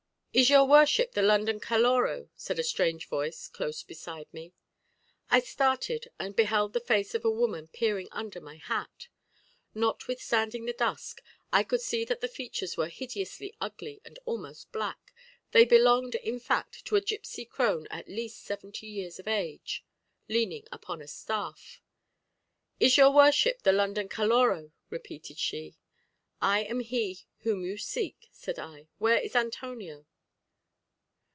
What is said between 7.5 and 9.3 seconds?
peering under my hat.